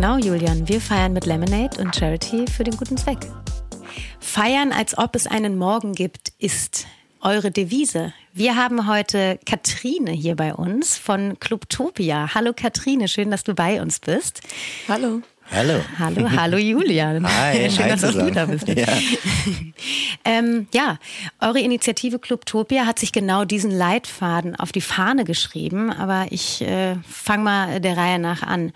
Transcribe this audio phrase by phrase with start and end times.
[0.00, 0.66] genau, Julian.
[0.66, 3.18] Wir feiern mit Lemonade und Charity für den guten Zweck.
[4.18, 6.86] Feiern, als ob es einen Morgen gibt, ist
[7.20, 8.14] eure Devise.
[8.32, 12.34] Wir haben heute Katrine hier bei uns von Clubtopia.
[12.34, 14.40] Hallo Katrine, schön, dass du bei uns bist.
[14.88, 15.20] Hallo.
[15.52, 15.80] Hallo.
[15.98, 17.26] Hallo, hallo Julian.
[17.40, 18.34] Hi, Schön, hi dass auch du zusammen.
[18.34, 18.68] da bist.
[18.68, 18.86] Ja.
[20.24, 20.98] ähm, ja,
[21.40, 26.94] eure Initiative Clubtopia hat sich genau diesen Leitfaden auf die Fahne geschrieben, aber ich äh,
[27.08, 28.72] fange mal der Reihe nach an.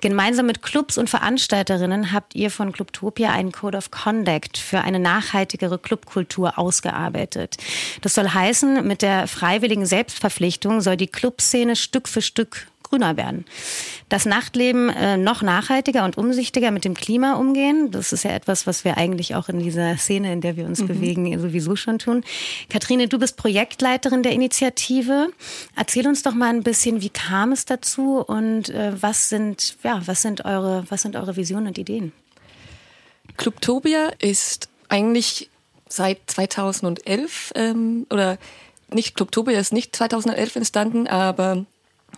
[0.00, 4.98] Gemeinsam mit Clubs und Veranstalterinnen habt ihr von Clubtopia einen Code of Conduct für eine
[4.98, 7.58] nachhaltigere Clubkultur ausgearbeitet.
[8.00, 13.44] Das soll heißen, mit der freiwilligen Selbstverpflichtung soll die Clubszene Stück für Stück grüner werden.
[14.08, 17.90] Das Nachtleben äh, noch nachhaltiger und umsichtiger mit dem Klima umgehen.
[17.90, 20.86] Das ist ja etwas, was wir eigentlich auch in dieser Szene, in der wir uns
[20.86, 22.24] bewegen, sowieso schon tun.
[22.68, 25.28] Katrine, du bist Projektleiterin der Initiative.
[25.76, 30.02] Erzähl uns doch mal ein bisschen, wie kam es dazu und äh, was sind, ja,
[30.06, 32.12] was sind eure, was sind eure Visionen und Ideen?
[33.36, 35.50] Clubtopia ist eigentlich
[35.88, 38.38] seit 2011 ähm, oder
[38.90, 41.66] nicht Clubtopia ist nicht 2011 entstanden, aber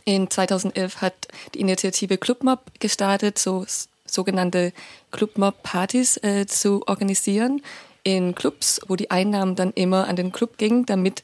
[0.05, 3.65] in 2011 hat die Initiative Clubmob gestartet, so
[4.07, 4.73] sogenannte
[5.13, 7.63] Clubmob-Partys äh, zu organisieren
[8.03, 11.23] in Clubs, wo die Einnahmen dann immer an den Club gingen, damit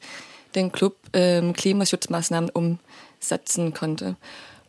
[0.55, 4.15] den Club ähm, Klimaschutzmaßnahmen umsetzen konnte.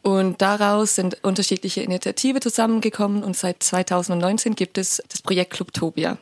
[0.02, 6.18] Und daraus sind unterschiedliche Initiativen zusammengekommen und seit 2019 gibt es das Projekt Clubtopia.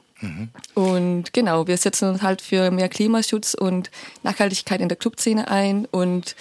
[0.74, 3.90] Und genau, wir setzen uns halt für mehr Klimaschutz und
[4.22, 6.36] Nachhaltigkeit in der Clubszene ein und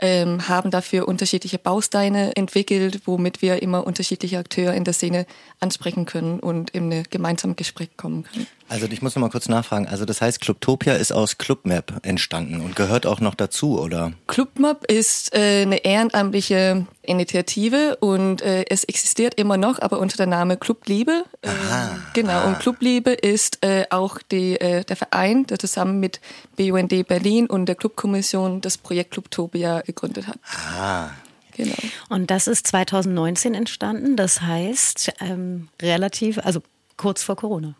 [0.00, 5.26] ähm, haben dafür unterschiedliche Bausteine entwickelt, womit wir immer unterschiedliche Akteure in der Szene
[5.60, 8.46] ansprechen können und in ein gemeinsames Gespräch kommen können.
[8.68, 9.88] Also ich muss noch mal kurz nachfragen.
[9.88, 14.12] Also das heißt, Clubtopia ist aus Clubmap entstanden und gehört auch noch dazu, oder?
[14.26, 20.26] Clubmob ist äh, eine ehrenamtliche Initiative und äh, es existiert immer noch, aber unter der
[20.26, 21.24] Name Clubliebe.
[21.40, 21.48] Äh,
[22.12, 26.20] genau, und Clubliebe ist äh, auch die, äh, der Verein, der zusammen mit
[26.56, 30.38] BUND Berlin und der Clubkommission das Projekt Clubtopia gegründet hat.
[30.78, 31.10] Ah,
[31.58, 31.74] Genau.
[32.08, 34.16] Und das ist 2019 entstanden.
[34.16, 36.62] Das heißt, ähm, relativ, also
[36.96, 37.74] kurz vor Corona.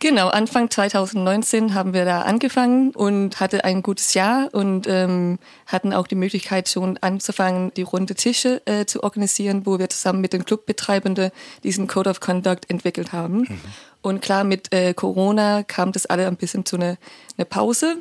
[0.00, 5.92] Genau, Anfang 2019 haben wir da angefangen und hatte ein gutes Jahr und ähm, hatten
[5.92, 10.32] auch die Möglichkeit schon anzufangen, die runde Tische äh, zu organisieren, wo wir zusammen mit
[10.32, 11.32] den Clubbetreibenden
[11.64, 13.60] diesen Code of Conduct entwickelt haben.
[14.00, 16.96] Und klar, mit äh, Corona kam das alle ein bisschen zu einer
[17.36, 17.96] eine Pause.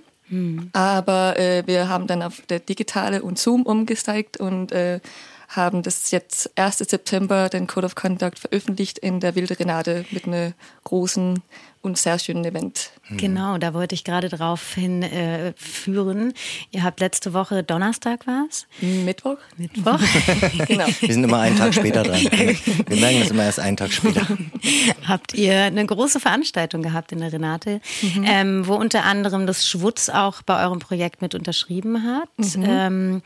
[0.73, 4.99] Aber äh, wir haben dann auf der Digitale und Zoom umgesteigt und äh,
[5.47, 6.79] haben das jetzt 1.
[6.79, 10.53] September den Code of Conduct veröffentlicht in der Wilde Renate mit einem
[10.83, 11.41] großen
[11.81, 12.91] und sehr schönen Event.
[13.09, 15.53] Genau, da wollte ich gerade drauf hin äh.
[16.71, 18.67] Ihr habt letzte Woche Donnerstag war es?
[18.81, 19.37] Mittwoch?
[19.57, 19.99] Mittwoch.
[20.67, 20.85] Genau.
[20.87, 22.19] wir sind immer einen Tag später dran.
[22.87, 24.25] Wir merken das immer erst einen Tag später.
[25.07, 27.79] habt ihr eine große Veranstaltung gehabt in der Renate,
[28.23, 32.29] ähm, wo unter anderem das Schwutz auch bei eurem Projekt mit unterschrieben hat.
[32.61, 33.21] Ähm,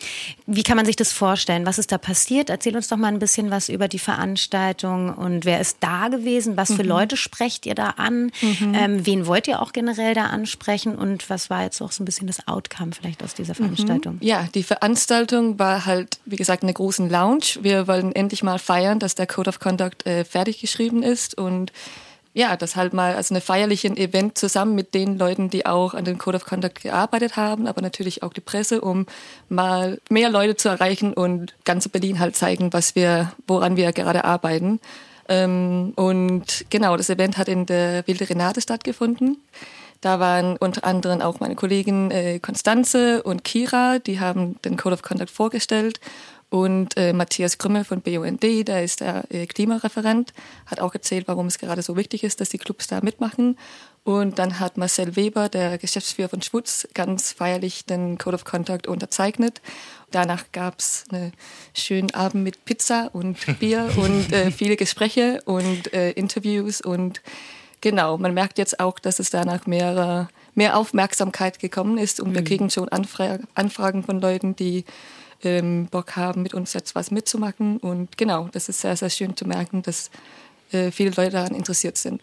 [0.45, 1.65] wie kann man sich das vorstellen?
[1.65, 2.49] Was ist da passiert?
[2.49, 6.57] Erzähl uns doch mal ein bisschen was über die Veranstaltung und wer ist da gewesen?
[6.57, 8.31] Was für Leute sprecht ihr da an?
[8.41, 10.95] Ähm, wen wollt ihr auch generell da ansprechen?
[10.95, 14.17] Und was war jetzt auch so ein bisschen das Outcome vielleicht aus dieser Veranstaltung?
[14.21, 17.57] Ja, die Veranstaltung war halt, wie gesagt, eine großen Lounge.
[17.61, 21.71] Wir wollen endlich mal feiern, dass der Code of Conduct äh, fertig geschrieben ist und
[22.33, 26.05] ja, das halt mal als eine feierlichen Event zusammen mit den Leuten, die auch an
[26.05, 29.05] dem Code of Conduct gearbeitet haben, aber natürlich auch die Presse, um
[29.49, 34.23] mal mehr Leute zu erreichen und ganz Berlin halt zeigen, was wir, woran wir gerade
[34.23, 34.79] arbeiten.
[35.31, 39.37] Ähm, und genau, das Event hat in der Wilde Renate stattgefunden.
[40.01, 42.41] Da waren unter anderem auch meine Kollegin äh,
[43.23, 46.01] und Kira, die haben den Code of Conduct vorgestellt.
[46.49, 50.33] Und äh, Matthias Krümmel von BUND, der ist der äh, Klimareferent,
[50.65, 53.57] hat auch erzählt, warum es gerade so wichtig ist, dass die Clubs da mitmachen.
[54.03, 58.87] Und dann hat Marcel Weber, der Geschäftsführer von Schwutz, ganz feierlich den Code of Conduct
[58.87, 59.61] unterzeichnet.
[60.09, 61.33] Danach gab's einen
[61.75, 66.81] schönen Abend mit Pizza und Bier und äh, viele Gespräche und äh, Interviews.
[66.81, 67.21] Und
[67.79, 72.19] genau, man merkt jetzt auch, dass es danach mehr, mehr Aufmerksamkeit gekommen ist.
[72.19, 74.83] Und wir kriegen schon Anfra Anfragen von Leuten, die
[75.43, 77.77] ähm, Bock haben, mit uns jetzt was mitzumachen.
[77.77, 80.09] Und genau, das ist sehr, sehr schön zu merken, dass
[80.71, 82.21] äh, viele Leute daran interessiert sind.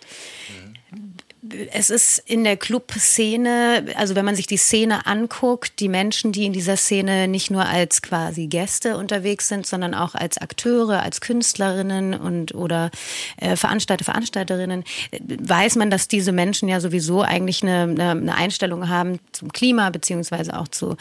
[1.73, 6.45] Es ist in der Clubszene, also wenn man sich die Szene anguckt, die Menschen, die
[6.45, 11.21] in dieser Szene nicht nur als quasi Gäste unterwegs sind, sondern auch als Akteure, als
[11.21, 12.91] Künstlerinnen und oder
[13.37, 14.85] äh, Veranstalter, Veranstalterinnen,
[15.21, 19.91] weiß man, dass diese Menschen ja sowieso eigentlich eine, eine, eine Einstellung haben zum Klima
[19.91, 20.97] beziehungsweise auch zu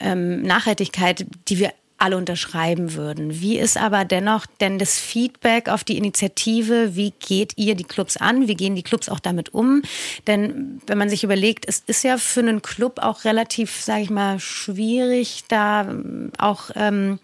[0.00, 3.40] ähm, Nachhaltigkeit, die wir alle unterschreiben würden.
[3.40, 6.96] Wie ist aber dennoch denn das Feedback auf die Initiative?
[6.96, 8.48] Wie geht ihr die Clubs an?
[8.48, 9.82] Wie gehen die Clubs auch damit um?
[10.26, 14.10] Denn wenn man sich überlegt, es ist ja für einen Club auch relativ, sage ich
[14.10, 15.92] mal, schwierig, da
[16.38, 17.18] auch ähm,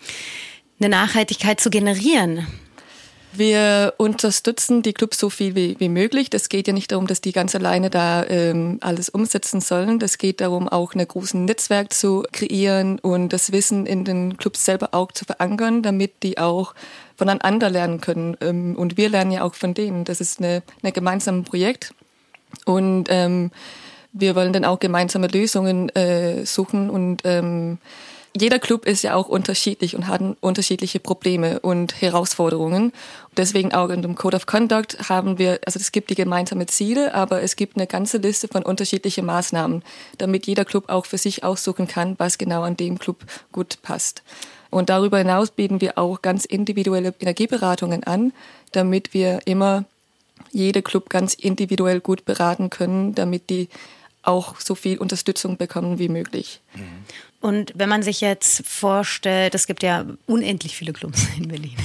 [0.81, 2.47] eine Nachhaltigkeit zu generieren.
[3.37, 6.31] Wir unterstützen die Clubs so viel wie, wie möglich.
[6.31, 9.99] Das geht ja nicht darum, dass die ganz alleine da ähm, alles umsetzen sollen.
[9.99, 14.65] Das geht darum, auch ein großes Netzwerk zu kreieren und das Wissen in den Clubs
[14.65, 16.75] selber auch zu verankern, damit die auch
[17.17, 18.37] voneinander lernen können.
[18.41, 20.05] Ähm, und wir lernen ja auch von denen.
[20.05, 21.93] Das ist eine gemeinsames Projekt.
[22.67, 23.51] Und ähm,
[24.13, 27.79] wir wollen dann auch gemeinsame Lösungen äh, suchen und ähm,
[28.37, 32.93] jeder Club ist ja auch unterschiedlich und hat unterschiedliche Probleme und Herausforderungen.
[33.37, 37.15] Deswegen auch in dem Code of Conduct haben wir, also es gibt die gemeinsamen Ziele,
[37.15, 39.83] aber es gibt eine ganze Liste von unterschiedlichen Maßnahmen,
[40.19, 44.23] damit jeder Club auch für sich aussuchen kann, was genau an dem Club gut passt.
[44.71, 48.33] Und darüber hinaus bieten wir auch ganz individuelle Energieberatungen an,
[48.73, 49.85] damit wir immer
[50.51, 53.69] jede Club ganz individuell gut beraten können, damit die
[54.23, 56.61] auch so viel Unterstützung bekommen wie möglich.
[57.45, 61.77] Und wenn man sich jetzt vorstellt, es gibt ja unendlich viele Clubs in Berlin.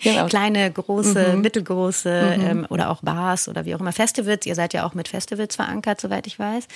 [0.00, 0.26] Genau.
[0.26, 1.40] Kleine, große, mhm.
[1.40, 2.44] mittelgroße mhm.
[2.44, 3.92] Ähm, oder auch Bars oder wie auch immer.
[3.92, 6.68] Festivals, ihr seid ja auch mit Festivals verankert, soweit ich weiß.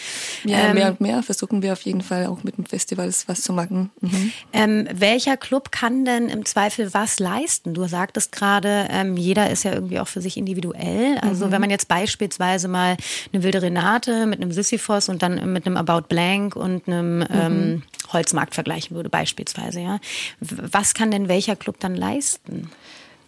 [0.43, 3.43] Ja, ähm, mehr und mehr versuchen wir auf jeden Fall auch mit den Festivals was
[3.43, 3.91] zu machen.
[4.01, 4.33] Mhm.
[4.53, 7.75] Ähm, welcher Club kann denn im Zweifel was leisten?
[7.75, 11.17] Du sagtest gerade, ähm, jeder ist ja irgendwie auch für sich individuell.
[11.19, 11.53] Also mhm.
[11.53, 12.97] wenn man jetzt beispielsweise mal
[13.33, 17.27] eine wilde Renate mit einem Sisyphos und dann mit einem About Blank und einem mhm.
[17.31, 17.83] ähm,
[18.17, 19.81] Holzmarkt vergleichen würde beispielsweise.
[19.81, 19.99] Ja.
[20.41, 22.71] Was kann denn welcher Club dann leisten?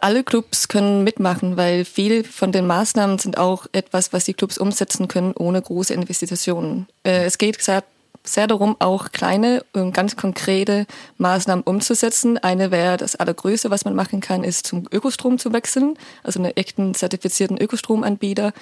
[0.01, 4.57] Alle Clubs können mitmachen, weil viele von den Maßnahmen sind auch etwas, was die Clubs
[4.57, 6.87] umsetzen können ohne große Investitionen.
[7.03, 10.87] Äh, es geht sehr, darum, auch kleine und ganz konkrete
[11.17, 12.39] Maßnahmen umzusetzen.
[12.39, 16.57] Eine wäre das allergrößte, was man machen kann, ist zum Ökostrom zu wechseln, also einen
[16.57, 18.53] echten zertifizierten Ökostromanbieter.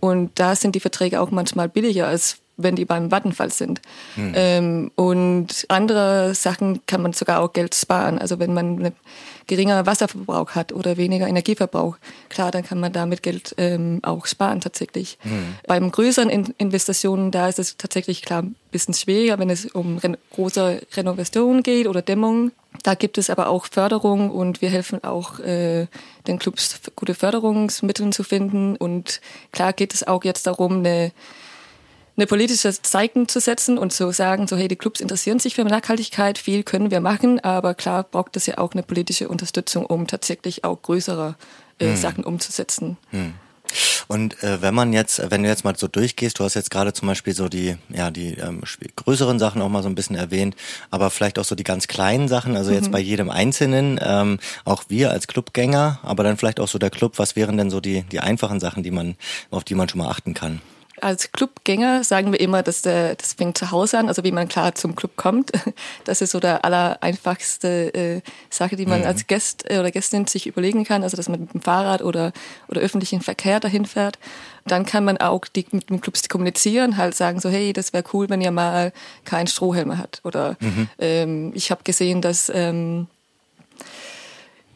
[0.00, 3.80] Und da sind die Verträge auch manchmal billiger als wenn die beim Vattenfall sind.
[4.16, 4.32] Mhm.
[4.34, 8.18] Ähm, und andere Sachen kann man sogar auch Geld sparen.
[8.18, 8.92] Also wenn man einen
[9.46, 11.96] geringer Wasserverbrauch hat oder weniger Energieverbrauch,
[12.28, 15.18] klar, dann kann man damit Geld ähm, auch sparen tatsächlich.
[15.24, 15.54] Mhm.
[15.66, 19.98] Beim größeren In Investitionen, da ist es tatsächlich klar ein bisschen schwieriger, wenn es um
[19.98, 22.52] ren große Renovationen geht oder Dämmung.
[22.82, 25.86] Da gibt es aber auch Förderung und wir helfen auch äh,
[26.26, 28.76] den Clubs gute Förderungsmittel zu finden.
[28.76, 29.20] Und
[29.52, 31.12] klar geht es auch jetzt darum, eine
[32.16, 35.64] eine politische Zeichen zu setzen und zu sagen, so hey, die Clubs interessieren sich für
[35.64, 40.06] Nachhaltigkeit, viel können wir machen, aber klar braucht es ja auch eine politische Unterstützung, um
[40.06, 41.36] tatsächlich auch größere
[41.78, 41.96] äh, hm.
[41.96, 42.96] Sachen umzusetzen.
[43.10, 43.34] Hm.
[44.08, 46.92] Und äh, wenn man jetzt, wenn du jetzt mal so durchgehst, du hast jetzt gerade
[46.92, 48.62] zum Beispiel so die, ja, die ähm,
[48.96, 50.56] größeren Sachen auch mal so ein bisschen erwähnt,
[50.90, 52.92] aber vielleicht auch so die ganz kleinen Sachen, also jetzt mhm.
[52.92, 57.18] bei jedem Einzelnen, ähm, auch wir als Clubgänger, aber dann vielleicht auch so der Club,
[57.18, 59.16] was wären denn so die, die einfachen Sachen, die man,
[59.50, 60.60] auf die man schon mal achten kann?
[61.02, 64.48] Als Clubgänger sagen wir immer, dass der, das fängt zu Hause an, also wie man
[64.48, 65.52] klar zum Club kommt.
[66.04, 69.06] Das ist so der allereinfachste äh, Sache, die man mhm.
[69.06, 72.32] als Gast äh, oder Gästin sich überlegen kann, also dass man mit dem Fahrrad oder,
[72.68, 74.18] oder öffentlichen Verkehr dahin fährt.
[74.66, 78.04] Dann kann man auch die, mit dem Clubs kommunizieren, halt sagen so, hey, das wäre
[78.12, 78.92] cool, wenn ihr mal
[79.24, 80.20] keinen Strohhelm hat.
[80.24, 80.88] Oder mhm.
[80.98, 83.06] ähm, ich habe gesehen, dass ähm,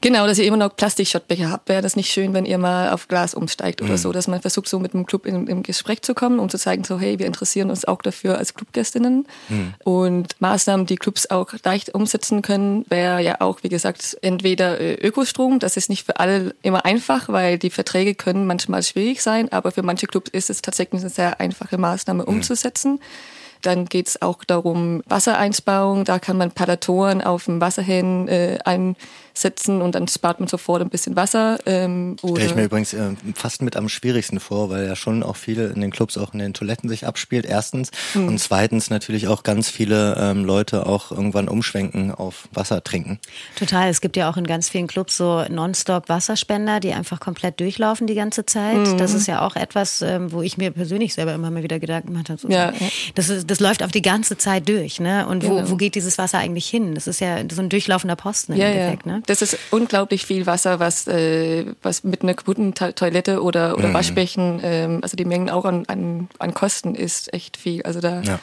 [0.04, 1.66] Genau, dass ihr immer noch Plastikshotbecher habt.
[1.70, 3.96] Wäre das nicht schön, wenn ihr mal auf Glas umsteigt oder mhm.
[3.96, 6.58] so, dass man versucht, so mit dem Club in, im Gespräch zu kommen, um zu
[6.58, 9.26] zeigen, so hey, wir interessieren uns auch dafür als Clubgästinnen.
[9.48, 9.74] Mhm.
[9.82, 14.92] Und Maßnahmen, die Clubs auch leicht umsetzen können, wäre ja auch, wie gesagt, entweder äh,
[14.96, 15.58] Ökostrom.
[15.58, 19.72] Das ist nicht für alle immer einfach, weil die Verträge können manchmal schwierig sein, aber
[19.72, 22.28] für manche Clubs ist es tatsächlich eine sehr einfache Maßnahme mhm.
[22.28, 22.92] umzusetzen.
[22.92, 23.33] Mhm.
[23.64, 26.04] Dann geht es auch darum, Wassereinsparung.
[26.04, 30.90] Da kann man Palatoren auf dem Wasserhähnen äh, einsetzen und dann spart man sofort ein
[30.90, 31.58] bisschen Wasser.
[31.64, 35.36] Ähm, Stelle ich mir übrigens äh, fast mit am schwierigsten vor, weil ja schon auch
[35.36, 37.90] viele in den Clubs auch in den Toiletten sich abspielt, erstens.
[38.12, 38.28] Mhm.
[38.28, 43.18] Und zweitens natürlich auch ganz viele ähm, Leute auch irgendwann umschwenken auf Wasser trinken.
[43.56, 43.88] Total.
[43.88, 48.06] Es gibt ja auch in ganz vielen Clubs so nonstop Wasserspender, die einfach komplett durchlaufen
[48.06, 48.76] die ganze Zeit.
[48.76, 48.98] Mhm.
[48.98, 52.08] Das ist ja auch etwas, ähm, wo ich mir persönlich selber immer mal wieder Gedanken
[52.08, 52.38] gemacht habe.
[52.38, 52.74] So, ja.
[53.14, 55.26] Das ist das läuft auf die ganze Zeit durch, ne?
[55.26, 55.70] Und wo, genau.
[55.70, 56.94] wo geht dieses Wasser eigentlich hin?
[56.94, 59.12] Das ist ja so ein durchlaufender Posten im ja, Endeffekt, ja.
[59.12, 59.22] ne?
[59.26, 63.94] Das ist unglaublich viel Wasser, was, äh, was mit einer kaputten Toilette oder, oder mhm.
[63.94, 67.82] Waschbecken, ähm, also die Mengen auch an, an, an Kosten ist echt viel.
[67.82, 68.38] Also da ja.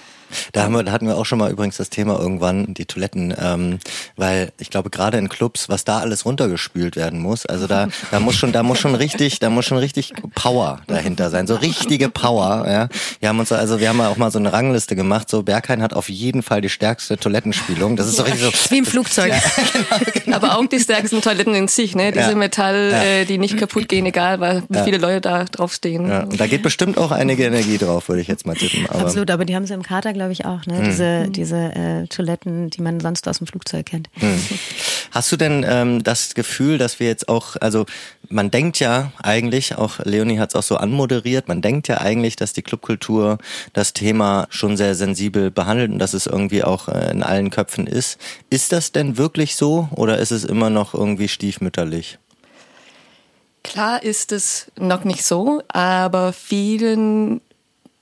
[0.51, 3.33] Da, haben wir, da hatten wir auch schon mal übrigens das Thema irgendwann, die Toiletten,
[3.39, 3.79] ähm,
[4.15, 8.19] weil ich glaube gerade in Clubs, was da alles runtergespült werden muss, also da, da
[8.19, 12.09] muss schon, da muss schon richtig, da muss schon richtig Power dahinter sein, so richtige
[12.09, 12.65] Power.
[12.67, 15.29] Ja, wir haben uns also, wir haben auch mal so eine Rangliste gemacht.
[15.29, 17.95] So Berghain hat auf jeden Fall die stärkste Toilettenspülung.
[17.95, 19.29] Das ist so richtig so wie im Flugzeug.
[19.29, 19.41] Ja,
[19.73, 20.35] genau, genau.
[20.37, 22.11] Aber auch die stärksten Toiletten in sich, ne?
[22.11, 22.35] Diese ja.
[22.35, 23.03] Metall, ja.
[23.03, 26.07] äh, die nicht kaputt gehen, egal, weil wie viele Leute da draufstehen.
[26.07, 26.23] Ja.
[26.23, 28.87] Und da geht bestimmt auch einige Energie drauf, würde ich jetzt mal tippen.
[28.89, 30.75] Aber Absolut, aber die haben sie im Kater glaube ich, auch, ne?
[30.75, 30.83] Mhm.
[30.83, 34.07] Diese, diese äh, Toiletten, die man sonst aus dem Flugzeug kennt.
[34.21, 34.39] Mhm.
[35.09, 37.87] Hast du denn ähm, das Gefühl, dass wir jetzt auch, also
[38.29, 42.35] man denkt ja eigentlich, auch Leonie hat es auch so anmoderiert, man denkt ja eigentlich,
[42.35, 43.39] dass die Clubkultur
[43.73, 47.87] das Thema schon sehr sensibel behandelt und dass es irgendwie auch äh, in allen Köpfen
[47.87, 48.19] ist.
[48.51, 52.19] Ist das denn wirklich so oder ist es immer noch irgendwie stiefmütterlich?
[53.63, 57.41] Klar ist es noch nicht so, aber vielen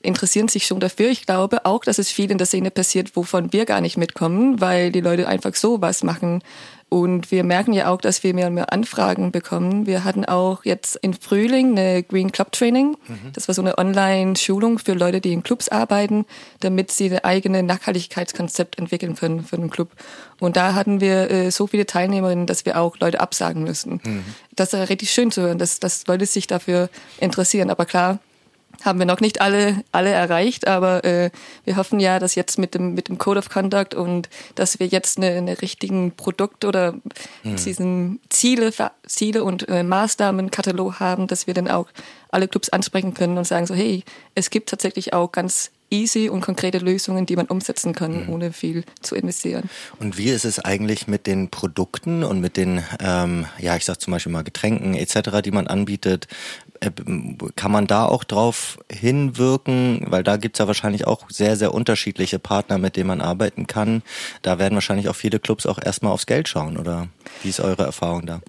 [0.02, 1.10] interessieren sich schon dafür.
[1.10, 4.62] Ich glaube auch, dass es viel in der Szene passiert, wovon wir gar nicht mitkommen,
[4.62, 6.42] weil die Leute einfach so was machen.
[6.90, 9.86] Und wir merken ja auch, dass wir mehr und mehr Anfragen bekommen.
[9.86, 12.98] Wir hatten auch jetzt im Frühling eine Green Club Training.
[13.08, 13.32] Mhm.
[13.34, 16.26] Das war so eine Online-Schulung für Leute, die in Clubs arbeiten,
[16.62, 19.92] damit sie ein eigenes Nachhaltigkeitskonzept entwickeln können für den Club.
[20.40, 24.02] Und da hatten wir äh, so viele Teilnehmerinnen, dass wir auch Leute absagen müssen.
[24.04, 24.24] Mhm.
[24.56, 26.90] Das ist richtig schön zu hören, dass, dass Leute sich dafür
[27.20, 27.70] interessieren.
[27.70, 28.18] Aber klar,
[28.84, 31.32] haben wir noch nicht alle, alle erreicht, aber äh,
[31.66, 34.88] wir hoffen ja, dass jetzt mit dem, mit dem Code of Conduct und dass wir
[34.88, 36.94] jetzt eine, eine richtigen Produkt oder
[37.44, 37.56] mhm.
[37.56, 38.72] diesen Ziele,
[39.06, 41.88] Ziele und äh, Maßnahmenkatalog haben, dass wir dann auch
[42.30, 44.04] alle Clubs ansprechen können und sagen so, hey,
[44.36, 48.30] es gibt tatsächlich auch ganz easy und konkrete Lösungen, die man umsetzen kann, mhm.
[48.30, 49.70] ohne viel zu investieren.
[50.00, 54.00] Und wie ist es eigentlich mit den Produkten und mit den, ähm, ja, ich sag
[54.00, 56.28] zum Beispiel mal Getränken etc., die man anbietet?
[56.80, 56.92] Äh,
[57.56, 60.06] kann man da auch drauf hinwirken?
[60.08, 64.02] Weil da gibt's ja wahrscheinlich auch sehr, sehr unterschiedliche Partner, mit denen man arbeiten kann.
[64.42, 67.08] Da werden wahrscheinlich auch viele Clubs auch erstmal aufs Geld schauen, oder
[67.44, 68.42] wie ist eure Erfahrung da?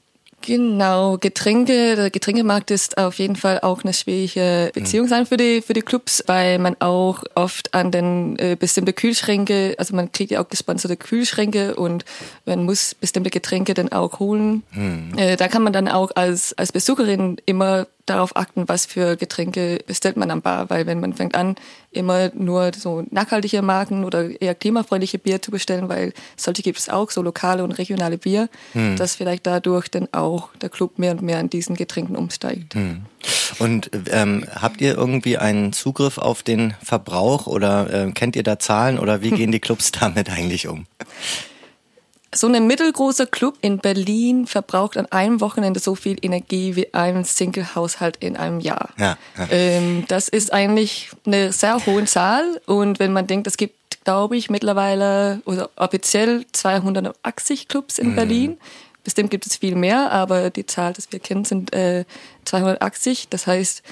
[0.42, 5.60] Genau, Getränke, der Getränkemarkt ist auf jeden Fall auch eine schwierige Beziehung sein für die,
[5.60, 10.30] für die Clubs, weil man auch oft an den äh, bestimmte Kühlschränke, also man kriegt
[10.30, 12.06] ja auch gesponserte Kühlschränke und
[12.46, 14.62] man muss bestimmte Getränke dann auch holen.
[14.72, 15.18] Mhm.
[15.18, 19.80] Äh, da kann man dann auch als, als Besucherin immer darauf achten, was für Getränke
[19.86, 21.56] bestellt man am Bar, weil wenn man fängt an,
[21.90, 26.88] immer nur so nachhaltige Marken oder eher klimafreundliche Bier zu bestellen, weil solche gibt es
[26.88, 28.96] auch, so lokale und regionale Bier, hm.
[28.96, 32.74] dass vielleicht dadurch dann auch der Club mehr und mehr an diesen Getränken umsteigt.
[32.74, 33.02] Hm.
[33.58, 38.58] Und ähm, habt ihr irgendwie einen Zugriff auf den Verbrauch oder äh, kennt ihr da
[38.58, 40.86] Zahlen oder wie gehen die Clubs damit eigentlich um?
[42.32, 47.24] So ein mittelgroßer Club in Berlin verbraucht an einem Wochenende so viel Energie wie ein
[47.24, 48.90] Single-Haushalt in einem Jahr.
[48.98, 49.48] Ja, ja.
[49.50, 52.60] Ähm, das ist eigentlich eine sehr hohe Zahl.
[52.66, 58.14] Und wenn man denkt, es gibt, glaube ich, mittlerweile oder offiziell 280 Clubs in mhm.
[58.16, 58.58] Berlin.
[59.02, 62.04] Bestimmt gibt es viel mehr, aber die Zahl, die wir kennen, sind äh,
[62.44, 63.28] 280.
[63.28, 63.82] Das heißt,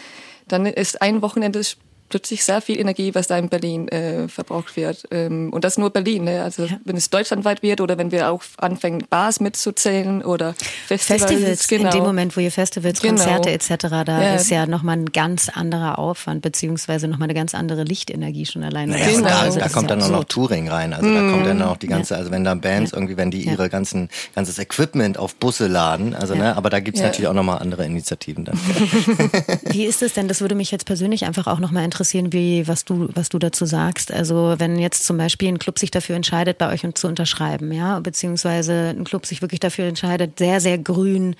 [0.46, 1.62] dann ist ein Wochenende
[2.08, 5.04] plötzlich sehr viel Energie, was da in Berlin äh, verbraucht wird.
[5.10, 6.24] Ähm, und das nur Berlin.
[6.24, 6.42] Ne?
[6.42, 6.78] Also ja.
[6.84, 10.54] wenn es deutschlandweit wird oder wenn wir auch anfangen, Bars mitzuzählen oder
[10.86, 11.24] Festivals.
[11.24, 11.84] Festivals, genau.
[11.84, 13.14] in dem Moment, wo ihr Festivals, genau.
[13.14, 13.74] Konzerte etc.,
[14.04, 14.34] da ja.
[14.34, 18.92] ist ja nochmal ein ganz anderer Aufwand, beziehungsweise nochmal eine ganz andere Lichtenergie schon alleine.
[18.92, 19.28] Naja, genau.
[19.28, 20.92] Da, also da kommt dann auch noch Touring rein.
[20.92, 21.14] Also mm.
[21.14, 24.08] da kommt dann auch die ganze, also wenn da Bands irgendwie, wenn die ihre ganzen,
[24.34, 28.44] ganzes Equipment auf Busse laden, also ne, aber da gibt's natürlich auch nochmal andere Initiativen
[28.44, 28.58] dann.
[29.70, 32.68] Wie ist es denn, das würde mich jetzt persönlich einfach auch nochmal interessieren, interessieren, wie,
[32.68, 34.12] was du, was du dazu sagst.
[34.12, 37.98] Also wenn jetzt zum Beispiel ein Club sich dafür entscheidet, bei euch zu unterschreiben, ja,
[37.98, 41.34] beziehungsweise ein Club sich wirklich dafür entscheidet, sehr, sehr grün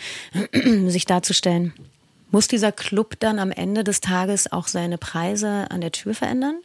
[0.89, 1.73] sich darzustellen.
[2.33, 6.57] Muss dieser Club dann am Ende des Tages auch seine Preise an der Tür verändern?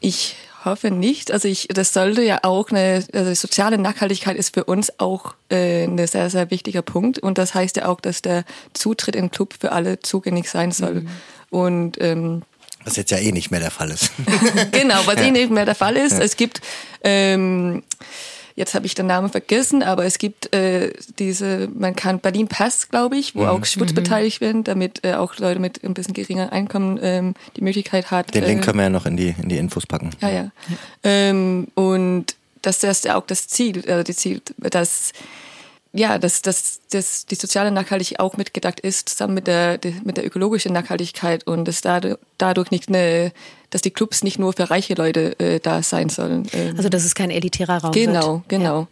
[0.00, 0.34] Ich
[0.64, 1.30] hoffe nicht.
[1.30, 5.84] Also ich, das sollte ja auch eine, also soziale Nachhaltigkeit ist für uns auch äh,
[5.84, 7.18] ein sehr, sehr wichtiger Punkt.
[7.18, 10.72] Und das heißt ja auch, dass der Zutritt in den Club für alle zugänglich sein
[10.72, 11.02] soll.
[11.02, 11.08] Mhm.
[11.50, 12.42] Und ähm,
[12.84, 14.10] was jetzt ja eh nicht mehr der Fall ist.
[14.72, 15.26] genau, was eh ja.
[15.26, 16.18] eh nicht mehr der Fall ist.
[16.18, 16.24] Ja.
[16.24, 16.62] Es gibt
[17.04, 17.82] ähm,
[18.60, 22.88] jetzt habe ich den Namen vergessen, aber es gibt äh, diese, man kann Berlin Pass,
[22.88, 23.48] glaube ich, wo mhm.
[23.48, 23.96] auch Schwutz mhm.
[23.96, 28.34] beteiligt werden, damit äh, auch Leute mit ein bisschen geringer Einkommen ähm, die Möglichkeit hat.
[28.34, 30.10] Den Link äh, können wir ja noch in die in die Infos packen.
[30.20, 30.42] Ja, ja.
[30.68, 30.76] ja.
[31.04, 35.12] Ähm, und das, ist ja auch das Ziel, äh, die Ziel, dass
[35.92, 40.24] ja, dass, dass, dass die soziale Nachhaltigkeit auch mitgedacht ist, zusammen mit der, mit der
[40.24, 43.32] ökologischen Nachhaltigkeit und dass dadurch, dadurch nicht eine,
[43.70, 46.46] dass die Clubs nicht nur für reiche Leute äh, da sein sollen.
[46.52, 46.76] Ähm.
[46.76, 48.48] Also dass es kein elitärer Raum genau, wird.
[48.48, 48.88] Genau, genau.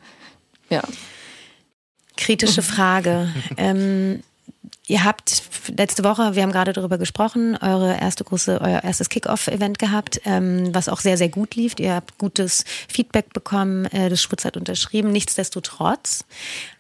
[0.70, 0.82] Ja.
[2.16, 3.32] Kritische Frage.
[3.56, 4.22] ähm,
[4.90, 5.42] Ihr habt
[5.76, 10.74] letzte Woche, wir haben gerade darüber gesprochen, eure erste große, euer erstes Kickoff-Event gehabt, ähm,
[10.74, 11.74] was auch sehr, sehr gut lief.
[11.78, 15.12] Ihr habt gutes Feedback bekommen, äh, das Sputz hat unterschrieben.
[15.12, 16.24] Nichtsdestotrotz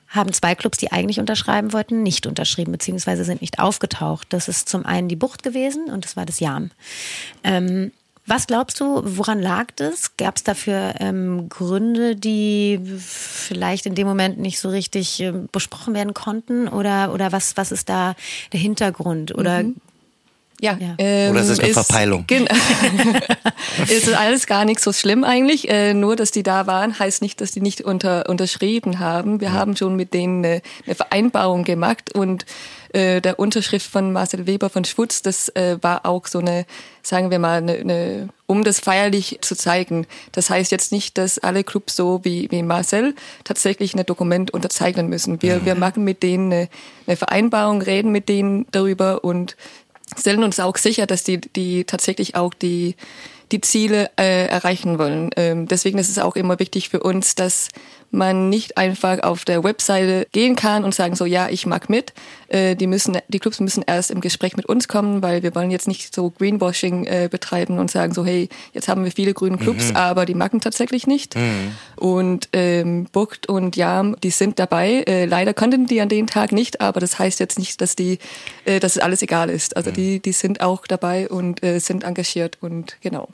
[0.08, 4.26] haben zwei Clubs, die eigentlich unterschreiben wollten, nicht unterschrieben, beziehungsweise sind nicht aufgetaucht.
[4.30, 6.70] Das ist zum einen die Bucht gewesen und das war das Jam.
[7.44, 7.92] Ähm,
[8.28, 10.16] was glaubst du, woran lag das?
[10.18, 15.94] Gab es dafür ähm, Gründe, die vielleicht in dem Moment nicht so richtig äh, besprochen
[15.94, 16.68] werden konnten?
[16.68, 18.14] Oder, oder was, was ist da
[18.52, 19.34] der Hintergrund?
[19.34, 19.76] Oder mhm.
[20.60, 20.76] Ja.
[20.80, 20.94] ja.
[20.98, 22.24] Ähm, Oder ist es eine ist, Verpeilung?
[22.26, 22.50] Genau.
[23.88, 25.68] ist alles gar nicht so schlimm eigentlich.
[25.68, 29.40] Äh, nur, dass die da waren, heißt nicht, dass die nicht unter, unterschrieben haben.
[29.40, 29.54] Wir ja.
[29.54, 32.44] haben schon mit denen eine, eine Vereinbarung gemacht und
[32.92, 36.64] äh, der Unterschrift von Marcel Weber von Schwutz, das äh, war auch so eine,
[37.02, 40.06] sagen wir mal, eine, eine, um das feierlich zu zeigen.
[40.32, 45.08] Das heißt jetzt nicht, dass alle Clubs so wie, wie Marcel tatsächlich ein Dokument unterzeichnen
[45.08, 45.42] müssen.
[45.42, 46.68] Wir, wir machen mit denen eine,
[47.06, 49.56] eine Vereinbarung, reden mit denen darüber und
[50.16, 52.96] stellen uns auch sicher, dass die, die tatsächlich auch die,
[53.52, 55.30] die Ziele äh, erreichen wollen.
[55.36, 57.68] Ähm, deswegen ist es auch immer wichtig für uns, dass
[58.10, 62.12] man nicht einfach auf der Webseite gehen kann und sagen so, ja, ich mag mit.
[62.48, 65.70] Äh, die müssen, die Clubs müssen erst im Gespräch mit uns kommen, weil wir wollen
[65.70, 69.58] jetzt nicht so Greenwashing äh, betreiben und sagen so, hey, jetzt haben wir viele grüne
[69.58, 69.96] Clubs, mhm.
[69.96, 71.36] aber die machen tatsächlich nicht.
[71.36, 71.72] Mhm.
[71.96, 75.04] Und ähm, Bucht und Jam, die sind dabei.
[75.06, 78.18] Äh, leider konnten die an dem Tag nicht, aber das heißt jetzt nicht, dass die,
[78.64, 79.76] äh, dass es alles egal ist.
[79.76, 79.94] Also mhm.
[79.94, 83.28] die, die sind auch dabei und äh, sind engagiert und genau.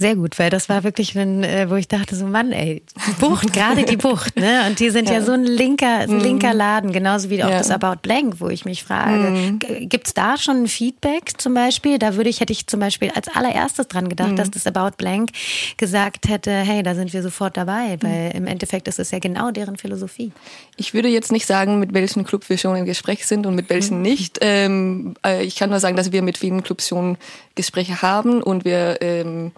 [0.00, 3.20] Sehr gut, weil das war wirklich, wenn, äh, wo ich dachte, so Mann, ey, die
[3.20, 4.62] Bucht, gerade die Bucht, ne?
[4.66, 6.20] Und die sind ja, ja so ein linker, ein mhm.
[6.20, 7.58] linker Laden, genauso wie auch ja.
[7.58, 9.58] das About Blank, wo ich mich frage, mhm.
[9.58, 11.98] gibt's da schon ein Feedback zum Beispiel?
[11.98, 14.36] Da würde ich, hätte ich zum Beispiel als allererstes dran gedacht, mhm.
[14.36, 15.32] dass das About Blank
[15.76, 18.02] gesagt hätte, hey, da sind wir sofort dabei, mhm.
[18.02, 20.32] weil im Endeffekt ist es ja genau deren Philosophie.
[20.78, 23.68] Ich würde jetzt nicht sagen, mit welchen Club wir schon im Gespräch sind und mit
[23.68, 24.02] welchen mhm.
[24.02, 24.38] nicht.
[24.40, 27.18] Ähm, äh, ich kann nur sagen, dass wir mit vielen Clubs schon
[27.54, 29.52] Gespräche haben und wir ähm,